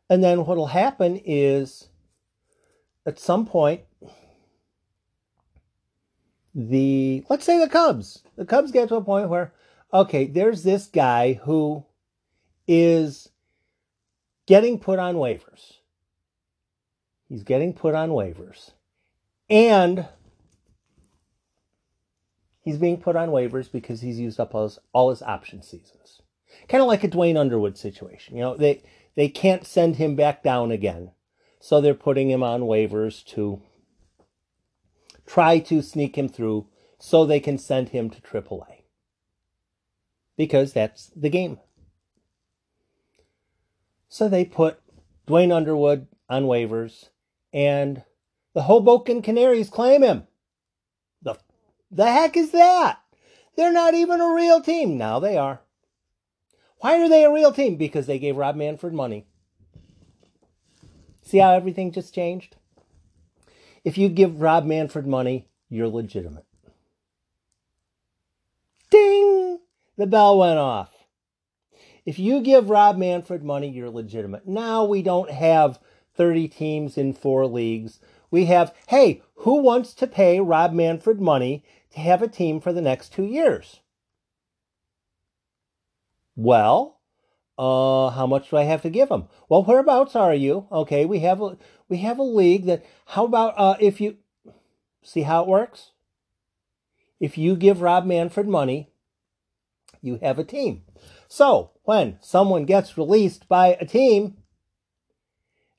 And 0.09 0.23
then 0.23 0.45
what'll 0.45 0.67
happen 0.67 1.19
is 1.25 1.89
at 3.05 3.19
some 3.19 3.47
point, 3.47 3.81
the 6.53 7.23
let's 7.29 7.45
say 7.45 7.57
the 7.57 7.69
Cubs, 7.69 8.23
the 8.35 8.45
Cubs 8.45 8.71
get 8.71 8.89
to 8.89 8.95
a 8.95 9.03
point 9.03 9.29
where, 9.29 9.53
okay, 9.93 10.25
there's 10.25 10.63
this 10.63 10.85
guy 10.87 11.33
who 11.33 11.85
is 12.67 13.29
getting 14.51 14.77
put 14.77 14.99
on 14.99 15.15
waivers. 15.15 15.77
He's 17.29 17.43
getting 17.43 17.71
put 17.73 17.95
on 17.95 18.09
waivers. 18.09 18.71
And 19.49 20.09
he's 22.59 22.77
being 22.77 22.97
put 22.97 23.15
on 23.15 23.29
waivers 23.29 23.71
because 23.71 24.01
he's 24.01 24.19
used 24.19 24.41
up 24.41 24.53
all 24.53 24.63
his, 24.63 24.77
all 24.91 25.09
his 25.09 25.21
option 25.21 25.63
seasons. 25.63 26.21
Kind 26.67 26.81
of 26.81 26.89
like 26.89 27.05
a 27.05 27.07
Duane 27.07 27.37
Underwood 27.37 27.77
situation. 27.77 28.35
You 28.35 28.41
know, 28.41 28.57
they, 28.57 28.83
they 29.15 29.29
can't 29.29 29.65
send 29.65 29.95
him 29.95 30.17
back 30.17 30.43
down 30.43 30.69
again. 30.69 31.11
So 31.61 31.79
they're 31.79 31.93
putting 31.93 32.29
him 32.29 32.43
on 32.43 32.63
waivers 32.63 33.23
to 33.27 33.61
try 35.25 35.59
to 35.59 35.81
sneak 35.81 36.17
him 36.17 36.27
through 36.27 36.67
so 36.99 37.25
they 37.25 37.39
can 37.39 37.57
send 37.57 37.89
him 37.89 38.09
to 38.09 38.19
AAA. 38.19 38.83
Because 40.35 40.73
that's 40.73 41.09
the 41.15 41.29
game. 41.29 41.57
So 44.11 44.27
they 44.27 44.45
put 44.45 44.77
Duane 45.25 45.51
Underwood 45.51 46.05
on 46.29 46.43
waivers, 46.43 47.09
and 47.53 48.03
the 48.53 48.63
Hoboken 48.63 49.21
Canaries 49.21 49.69
claim 49.69 50.03
him. 50.03 50.27
The 51.91 52.09
heck 52.09 52.37
is 52.37 52.51
that? 52.51 52.99
They're 53.57 53.73
not 53.73 53.93
even 53.93 54.21
a 54.21 54.33
real 54.33 54.61
team. 54.61 54.97
Now 54.97 55.19
they 55.19 55.37
are. 55.37 55.61
Why 56.77 57.01
are 57.01 57.09
they 57.09 57.25
a 57.25 57.31
real 57.31 57.51
team? 57.51 57.75
Because 57.75 58.07
they 58.07 58.17
gave 58.17 58.37
Rob 58.37 58.55
Manfred 58.55 58.93
money. 58.93 59.27
See 61.21 61.37
how 61.37 61.53
everything 61.53 61.91
just 61.91 62.15
changed? 62.15 62.55
If 63.83 63.97
you 63.97 64.07
give 64.07 64.41
Rob 64.41 64.65
Manfred 64.65 65.05
money, 65.05 65.47
you're 65.69 65.89
legitimate. 65.89 66.45
Ding! 68.89 69.59
The 69.97 70.07
bell 70.07 70.39
went 70.39 70.59
off. 70.59 70.90
If 72.05 72.17
you 72.19 72.41
give 72.41 72.69
Rob 72.69 72.97
Manfred 72.97 73.43
money, 73.43 73.69
you're 73.69 73.89
legitimate. 73.89 74.47
Now 74.47 74.83
we 74.83 75.01
don't 75.01 75.31
have 75.31 75.79
30 76.15 76.47
teams 76.47 76.97
in 76.97 77.13
four 77.13 77.45
leagues. 77.47 77.99
We 78.31 78.45
have, 78.45 78.73
hey, 78.87 79.21
who 79.35 79.61
wants 79.61 79.93
to 79.95 80.07
pay 80.07 80.39
Rob 80.39 80.73
Manfred 80.73 81.19
money 81.21 81.63
to 81.91 81.99
have 81.99 82.21
a 82.21 82.27
team 82.27 82.59
for 82.59 82.73
the 82.73 82.81
next 82.81 83.13
two 83.13 83.25
years? 83.25 83.81
Well, 86.35 86.97
Uh, 87.57 88.09
how 88.11 88.25
much 88.25 88.49
do 88.49 88.57
I 88.57 88.63
have 88.63 88.81
to 88.81 88.89
give 88.89 89.09
them? 89.09 89.27
Well, 89.47 89.63
whereabouts 89.63 90.15
are 90.15 90.33
you? 90.33 90.65
Okay, 90.71 91.05
we 91.05 91.19
have 91.19 91.41
a 91.41 91.57
we 91.89 91.97
have 91.97 92.17
a 92.17 92.23
league 92.23 92.65
that. 92.65 92.83
How 93.13 93.25
about 93.25 93.53
uh, 93.55 93.75
if 93.79 94.01
you 94.01 94.17
see 95.03 95.21
how 95.23 95.43
it 95.43 95.47
works? 95.47 95.91
If 97.19 97.37
you 97.37 97.55
give 97.55 97.81
Rob 97.81 98.05
Manfred 98.05 98.47
money, 98.47 98.89
you 100.01 100.17
have 100.23 100.39
a 100.39 100.43
team. 100.43 100.83
So 101.31 101.71
when 101.83 102.17
someone 102.19 102.65
gets 102.65 102.97
released 102.97 103.47
by 103.47 103.77
a 103.79 103.85
team, 103.85 104.35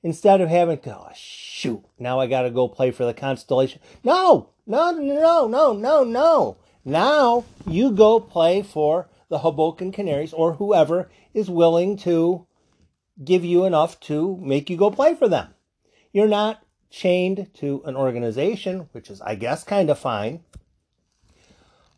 instead 0.01 0.41
of 0.41 0.49
having 0.49 0.79
to, 0.79 0.97
oh, 0.97 1.11
shoot, 1.13 1.83
now 1.99 2.19
I 2.19 2.25
got 2.25 2.41
to 2.41 2.49
go 2.49 2.67
play 2.67 2.89
for 2.89 3.05
the 3.05 3.13
Constellation. 3.13 3.79
No, 4.03 4.49
no, 4.65 4.89
no, 4.89 5.47
no, 5.47 5.47
no, 5.47 5.73
no, 5.73 6.03
no. 6.03 6.57
Now 6.83 7.45
you 7.67 7.91
go 7.91 8.19
play 8.19 8.63
for 8.63 9.09
the 9.29 9.37
Hoboken 9.37 9.91
Canaries 9.91 10.33
or 10.33 10.53
whoever 10.53 11.11
is 11.35 11.51
willing 11.51 11.97
to 11.97 12.47
give 13.23 13.45
you 13.45 13.65
enough 13.65 13.99
to 13.99 14.39
make 14.41 14.71
you 14.71 14.75
go 14.75 14.89
play 14.89 15.13
for 15.13 15.27
them. 15.27 15.53
You're 16.11 16.27
not 16.27 16.65
chained 16.89 17.53
to 17.59 17.83
an 17.85 17.95
organization, 17.95 18.89
which 18.91 19.07
is, 19.07 19.21
I 19.21 19.35
guess, 19.35 19.63
kind 19.63 19.91
of 19.91 19.99
fine. 19.99 20.39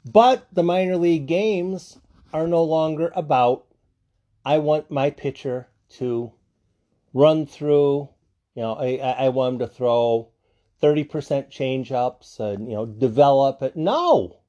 But 0.04 0.46
the 0.52 0.62
minor 0.62 0.98
league 0.98 1.26
games 1.26 2.00
are 2.36 2.48
no 2.48 2.66
longer 2.66 3.14
about, 3.16 3.66
I 4.44 4.58
want 4.58 4.92
my 4.92 5.10
pitcher 5.10 5.70
to 5.92 6.34
run 7.14 7.46
through, 7.46 8.10
you 8.56 8.62
know, 8.62 8.74
I, 8.74 8.98
I 8.98 9.30
want 9.30 9.54
him 9.54 9.60
to 9.60 9.68
throw 9.68 10.32
30% 10.84 11.50
change 11.50 11.94
ups 11.94 12.42
and, 12.42 12.68
you 12.68 12.76
know, 12.76 12.86
develop 12.86 13.62
it. 13.62 13.78
No! 13.78 14.40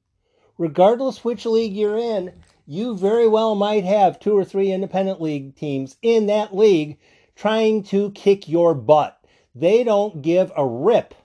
Regardless 0.57 1.23
which 1.23 1.45
league 1.45 1.71
you're 1.71 1.97
in, 1.97 2.33
you 2.65 2.97
very 2.97 3.27
well 3.27 3.55
might 3.55 3.85
have 3.85 4.19
two 4.19 4.37
or 4.37 4.43
three 4.43 4.69
independent 4.69 5.21
league 5.21 5.55
teams 5.55 5.95
in 6.01 6.25
that 6.25 6.53
league 6.53 6.97
trying 7.35 7.83
to 7.83 8.11
kick 8.11 8.49
your 8.49 8.73
butt. 8.73 9.17
They 9.55 9.85
don't 9.85 10.21
give 10.21 10.51
a 10.57 10.65
rip. 10.65 11.15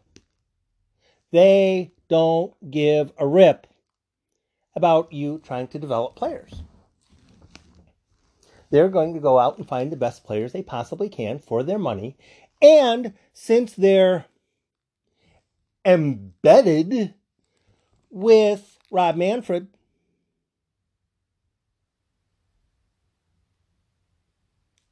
They 1.33 1.93
don't 2.09 2.55
give 2.71 3.11
a 3.19 3.27
rip 3.27 3.67
about 4.75 5.13
you 5.13 5.41
trying 5.45 5.69
to 5.69 5.79
develop 5.79 6.17
players. 6.17 6.63
They're 8.71 8.89
going 8.89 9.13
to 9.15 9.21
go 9.21 9.39
out 9.39 9.59
and 9.59 9.69
find 9.69 9.93
the 9.93 9.97
best 9.97 10.25
players 10.25 10.53
they 10.53 10.63
possibly 10.63 11.11
can 11.11 11.39
for 11.39 11.63
their 11.63 11.79
money. 11.79 12.17
And 12.63 13.13
since 13.35 13.75
they're 13.75 14.25
embedded 15.85 17.13
with 18.11 18.79
Rob 18.91 19.17
Manfred, 19.17 19.69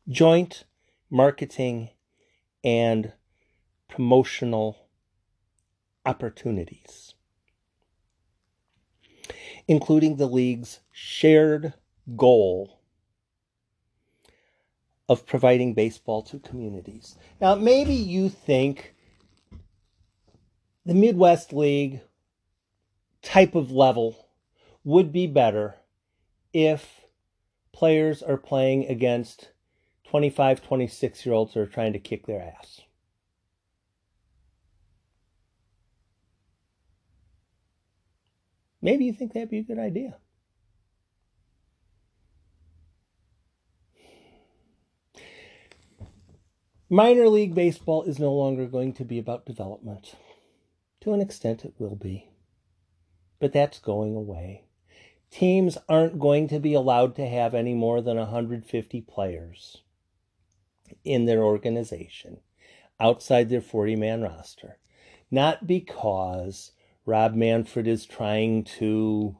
joint 0.08 0.64
marketing 1.08 1.90
and 2.62 3.12
promotional 3.88 4.88
opportunities, 6.04 7.14
including 9.70 10.16
the 10.16 10.26
league's 10.26 10.80
shared 10.90 11.72
goal 12.16 12.80
of 15.08 15.24
providing 15.24 15.74
baseball 15.74 16.22
to 16.22 16.40
communities. 16.40 17.16
Now, 17.40 17.54
maybe 17.54 17.94
you 17.94 18.28
think 18.28 18.96
the 20.84 20.92
Midwest 20.92 21.52
League 21.52 22.00
type 23.22 23.54
of 23.54 23.70
level 23.70 24.26
would 24.82 25.12
be 25.12 25.28
better 25.28 25.76
if 26.52 27.02
players 27.70 28.24
are 28.24 28.38
playing 28.38 28.86
against 28.86 29.50
25, 30.08 30.64
26 30.66 31.24
year 31.24 31.32
olds 31.32 31.54
who 31.54 31.60
are 31.60 31.66
trying 31.66 31.92
to 31.92 32.00
kick 32.00 32.26
their 32.26 32.42
ass. 32.42 32.80
Maybe 38.82 39.04
you 39.04 39.12
think 39.12 39.32
that'd 39.32 39.50
be 39.50 39.58
a 39.58 39.62
good 39.62 39.78
idea. 39.78 40.16
Minor 46.88 47.28
league 47.28 47.54
baseball 47.54 48.02
is 48.02 48.18
no 48.18 48.32
longer 48.32 48.66
going 48.66 48.92
to 48.94 49.04
be 49.04 49.18
about 49.18 49.46
development. 49.46 50.16
To 51.02 51.12
an 51.12 51.20
extent, 51.20 51.64
it 51.64 51.74
will 51.78 51.94
be. 51.94 52.30
But 53.38 53.52
that's 53.52 53.78
going 53.78 54.16
away. 54.16 54.64
Teams 55.30 55.78
aren't 55.88 56.18
going 56.18 56.48
to 56.48 56.58
be 56.58 56.74
allowed 56.74 57.14
to 57.14 57.28
have 57.28 57.54
any 57.54 57.74
more 57.74 58.00
than 58.00 58.16
150 58.16 59.00
players 59.02 59.82
in 61.04 61.26
their 61.26 61.44
organization 61.44 62.38
outside 62.98 63.48
their 63.48 63.60
40 63.60 63.94
man 63.94 64.22
roster. 64.22 64.78
Not 65.30 65.68
because 65.68 66.72
Rob 67.06 67.34
Manfred 67.34 67.86
is 67.86 68.04
trying 68.04 68.64
to 68.64 69.36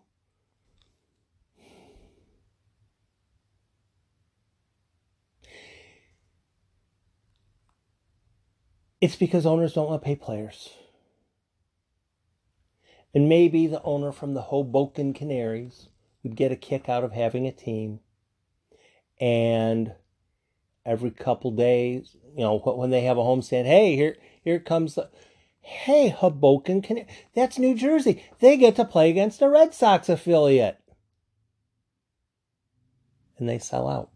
It's 9.01 9.17
because 9.17 9.47
owners 9.47 9.73
don't 9.73 9.89
want 9.89 10.03
to 10.03 10.07
pay 10.07 10.15
players. 10.15 10.69
And 13.15 13.29
maybe 13.29 13.67
the 13.67 13.83
owner 13.83 14.13
from 14.13 14.35
the 14.35 14.43
Hoboken 14.43 15.15
Canaries 15.15 15.89
would 16.23 16.37
get 16.37 16.53
a 16.53 16.57
kick 16.57 16.89
out 16.89 17.03
of 17.03 17.13
having 17.13 17.47
a 17.47 17.53
team. 17.53 18.01
And 19.19 19.95
every 20.85 21.11
couple 21.11 21.51
days, 21.51 22.17
you 22.37 22.43
know, 22.43 22.59
when 22.59 22.91
they 22.91 23.03
have 23.03 23.17
a 23.17 23.23
homestand, 23.23 23.65
hey, 23.65 23.97
here 23.97 24.17
here 24.45 24.61
comes 24.61 24.95
the 24.95 25.11
Hey, 25.61 26.09
Hoboken. 26.09 27.07
That's 27.35 27.59
New 27.59 27.75
Jersey. 27.75 28.25
They 28.41 28.57
get 28.57 28.77
to 28.77 28.85
play 28.85 29.11
against 29.11 29.43
a 29.43 29.49
Red 29.49 29.75
Sox 29.75 30.09
affiliate. 30.09 30.79
And 33.39 33.49
they 33.49 33.59
sell 33.59 33.89
out. 33.89 34.11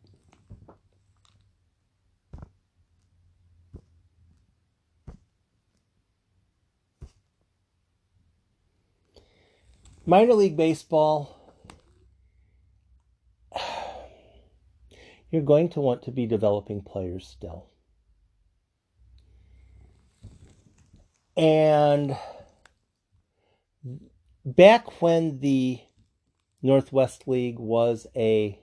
minor 10.07 10.35
league 10.35 10.57
baseball, 10.57 11.53
you're 15.31 15.43
going 15.43 15.69
to 15.71 15.81
want 15.81 16.03
to 16.03 16.11
be 16.11 16.27
developing 16.27 16.83
players 16.83 17.27
still. 17.27 17.67
And 21.37 22.17
back 24.45 25.03
when 25.03 25.41
the 25.41 25.81
Northwest 26.63 27.27
League 27.27 27.59
was 27.59 28.07
a 28.15 28.61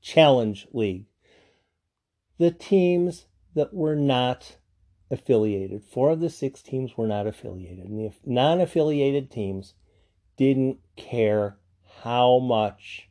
challenge 0.00 0.66
league, 0.72 1.06
the 2.38 2.50
teams 2.50 3.26
that 3.54 3.72
were 3.72 3.96
not 3.96 4.56
affiliated, 5.10 5.82
four 5.82 6.10
of 6.10 6.20
the 6.20 6.30
six 6.30 6.62
teams 6.62 6.96
were 6.96 7.06
not 7.06 7.26
affiliated. 7.26 7.86
And 7.86 7.98
the 7.98 8.12
non 8.24 8.60
affiliated 8.60 9.30
teams 9.30 9.74
didn't 10.36 10.78
care 10.96 11.58
how 12.02 12.38
much 12.38 13.08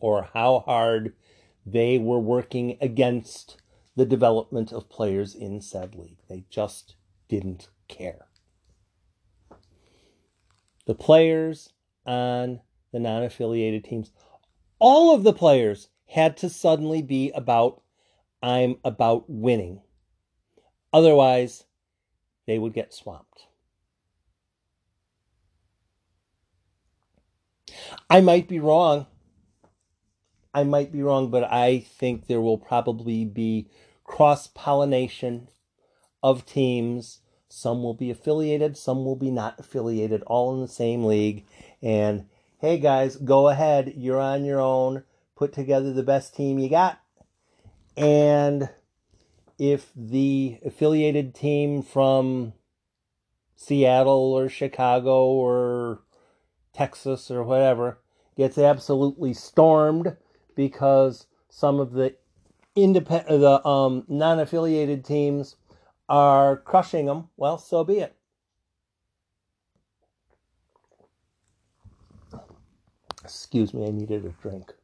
or 0.00 0.28
how 0.34 0.60
hard 0.60 1.14
they 1.64 1.98
were 1.98 2.18
working 2.18 2.76
against 2.80 3.56
the 3.94 4.04
development 4.04 4.72
of 4.72 4.88
players 4.88 5.34
in 5.34 5.60
said 5.60 5.94
league. 5.94 6.18
They 6.28 6.44
just 6.50 6.96
didn't 7.28 7.68
care. 7.92 8.26
The 10.86 10.94
players 10.94 11.72
on 12.04 12.60
the 12.92 12.98
non 12.98 13.22
affiliated 13.22 13.84
teams, 13.84 14.10
all 14.78 15.14
of 15.14 15.22
the 15.22 15.32
players 15.32 15.88
had 16.06 16.36
to 16.38 16.48
suddenly 16.48 17.02
be 17.02 17.30
about, 17.30 17.82
I'm 18.42 18.76
about 18.84 19.28
winning. 19.28 19.80
Otherwise, 20.92 21.64
they 22.46 22.58
would 22.58 22.74
get 22.74 22.92
swamped. 22.92 23.46
I 28.10 28.20
might 28.20 28.48
be 28.48 28.58
wrong. 28.58 29.06
I 30.52 30.64
might 30.64 30.92
be 30.92 31.02
wrong, 31.02 31.30
but 31.30 31.44
I 31.44 31.78
think 31.78 32.26
there 32.26 32.40
will 32.40 32.58
probably 32.58 33.24
be 33.24 33.70
cross 34.04 34.48
pollination 34.48 35.48
of 36.22 36.44
teams. 36.44 37.21
Some 37.54 37.82
will 37.82 37.92
be 37.92 38.10
affiliated, 38.10 38.78
some 38.78 39.04
will 39.04 39.14
be 39.14 39.30
not 39.30 39.60
affiliated, 39.60 40.22
all 40.22 40.54
in 40.54 40.62
the 40.62 40.68
same 40.68 41.04
league. 41.04 41.44
And 41.82 42.24
hey, 42.60 42.78
guys, 42.78 43.16
go 43.16 43.48
ahead. 43.48 43.92
You're 43.94 44.18
on 44.18 44.46
your 44.46 44.58
own. 44.58 45.02
Put 45.36 45.52
together 45.52 45.92
the 45.92 46.02
best 46.02 46.34
team 46.34 46.58
you 46.58 46.70
got. 46.70 46.98
And 47.94 48.70
if 49.58 49.92
the 49.94 50.60
affiliated 50.64 51.34
team 51.34 51.82
from 51.82 52.54
Seattle 53.54 54.32
or 54.32 54.48
Chicago 54.48 55.26
or 55.26 56.00
Texas 56.72 57.30
or 57.30 57.42
whatever 57.42 57.98
gets 58.34 58.56
absolutely 58.56 59.34
stormed 59.34 60.16
because 60.56 61.26
some 61.50 61.80
of 61.80 61.92
the 61.92 62.16
independent, 62.74 63.40
the 63.42 63.64
um, 63.68 64.04
non-affiliated 64.08 65.04
teams 65.04 65.56
are 66.12 66.58
crushing 66.58 67.06
them. 67.06 67.28
Well, 67.38 67.56
so 67.56 67.82
be 67.84 68.00
it. 68.00 68.14
Excuse 73.24 73.72
me, 73.72 73.86
I 73.86 73.90
needed 73.90 74.26
a 74.26 74.28
drink. 74.42 74.74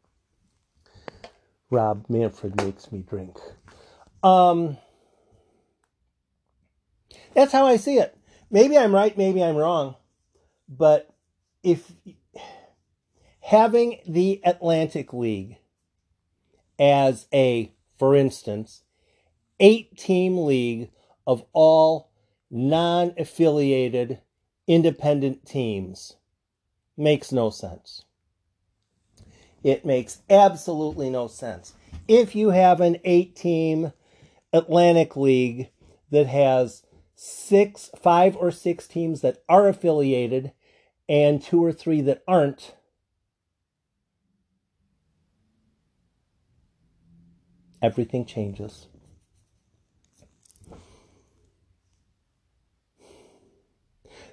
Rob 1.71 2.07
Manfred 2.09 2.57
makes 2.57 2.91
me 2.91 3.05
drink. 3.07 3.37
Um, 4.23 4.79
that's 7.35 7.53
how 7.53 7.67
I 7.67 7.77
see 7.77 7.99
it. 7.99 8.17
Maybe 8.51 8.79
I'm 8.79 8.95
right, 8.95 9.17
maybe 9.19 9.45
I'm 9.45 9.57
wrong. 9.57 9.97
But 10.67 11.15
if 11.63 11.93
having 13.41 14.01
the 14.09 14.41
Atlantic 14.47 15.13
League 15.13 15.59
as 16.79 17.27
a, 17.35 17.75
for 17.99 18.17
instance, 18.17 18.83
eight 19.61 19.95
team 19.99 20.47
league 20.47 20.91
of 21.29 21.45
all 21.53 22.11
non 22.51 23.13
affiliated 23.19 24.19
independent 24.67 25.45
teams 25.45 26.17
makes 26.97 27.31
no 27.31 27.51
sense. 27.51 28.07
It 29.63 29.85
makes 29.85 30.23
absolutely 30.31 31.11
no 31.11 31.29
sense. 31.29 31.75
If 32.09 32.35
you 32.35 32.51
have 32.51 32.81
an 32.81 32.97
eight 33.05 33.37
team 33.37 33.93
Atlantic 34.55 35.17
League 35.17 35.69
that 36.11 36.27
has 36.27 36.83
six, 37.15 37.91
five 38.01 38.35
or 38.35 38.51
six 38.51 38.87
teams 38.89 39.21
that 39.21 39.43
are 39.51 39.69
affiliated 39.69 40.53
and 41.11 41.43
two 41.43 41.63
or 41.63 41.73
three 41.73 42.01
that 42.01 42.23
aren't, 42.27 42.75
everything 47.83 48.25
changes. 48.25 48.87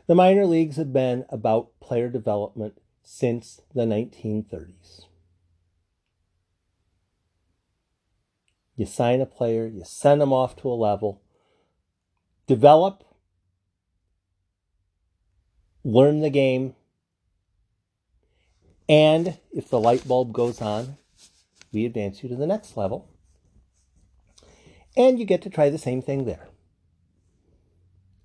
The 0.07 0.15
minor 0.15 0.45
leagues 0.45 0.77
have 0.77 0.93
been 0.93 1.25
about 1.29 1.79
player 1.79 2.09
development 2.09 2.79
since 3.01 3.61
the 3.73 3.85
1930s. 3.85 5.05
You 8.75 8.85
sign 8.85 9.21
a 9.21 9.25
player, 9.25 9.65
you 9.65 9.83
send 9.83 10.21
them 10.21 10.33
off 10.33 10.55
to 10.57 10.69
a 10.69 10.75
level, 10.75 11.21
develop, 12.45 13.03
learn 15.83 16.19
the 16.21 16.29
game, 16.29 16.75
and 18.87 19.39
if 19.51 19.69
the 19.69 19.79
light 19.79 20.07
bulb 20.07 20.33
goes 20.33 20.61
on, 20.61 20.97
we 21.71 21.85
advance 21.85 22.21
you 22.21 22.29
to 22.29 22.35
the 22.35 22.45
next 22.45 22.77
level. 22.77 23.09
And 24.95 25.17
you 25.17 25.25
get 25.25 25.41
to 25.43 25.49
try 25.49 25.69
the 25.69 25.77
same 25.77 26.01
thing 26.01 26.25
there. 26.25 26.49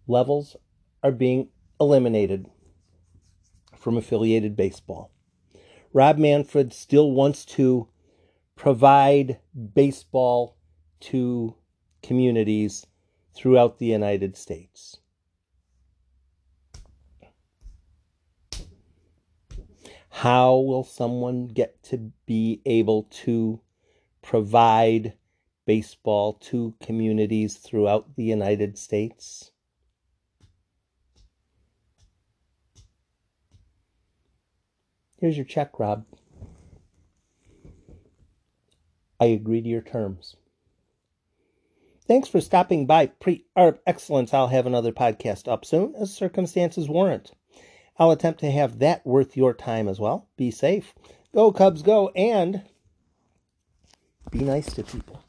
Levels 0.07 0.57
are 1.03 1.12
being 1.12 1.49
eliminated 1.81 2.47
from 3.75 3.97
affiliated 3.97 4.55
baseball. 4.55 5.11
Rob 5.93 6.19
Manfred 6.19 6.73
still 6.73 7.11
wants 7.11 7.45
to 7.45 7.88
provide 8.55 9.38
baseball 9.75 10.57
to 11.01 11.57
communities 12.03 12.87
throughout 13.35 13.79
the 13.79 13.87
United 13.87 14.37
States. 14.37 14.99
How 20.11 20.57
will 20.57 20.85
someone 20.85 21.47
get 21.47 21.83
to 21.85 22.12
be 22.27 22.61
able 22.66 23.05
to 23.25 23.61
provide 24.21 25.14
baseball 25.64 26.35
to 26.35 26.75
communities 26.79 27.57
throughout 27.57 28.16
the 28.16 28.25
United 28.25 28.77
States? 28.77 29.53
Here's 35.21 35.37
your 35.37 35.45
check, 35.45 35.79
Rob. 35.79 36.07
I 39.21 39.27
agree 39.27 39.61
to 39.61 39.69
your 39.69 39.83
terms. 39.83 40.37
Thanks 42.07 42.27
for 42.27 42.41
stopping 42.41 42.87
by 42.87 43.07
Pre 43.07 43.45
Arb 43.55 43.79
Excellence. 43.87 44.33
I'll 44.33 44.49
have 44.49 44.67
another 44.67 44.93
podcast 44.93 45.47
up 45.47 45.67
soon 45.67 45.95
as 45.95 46.13
circumstances 46.13 46.89
warrant. 46.89 47.33
I'll 47.99 48.11
attempt 48.11 48.41
to 48.41 48.51
have 48.51 48.79
that 48.79 49.07
worth 49.07 49.37
your 49.37 49.53
time 49.53 49.89
as 49.89 50.01
well. 50.01 50.27
Be 50.39 50.51
safe. 50.51 50.95
Go, 51.35 51.53
Cubs, 51.53 51.83
go, 51.83 52.09
and 52.17 52.63
be 54.31 54.39
nice 54.39 54.73
to 54.73 54.83
people. 54.83 55.23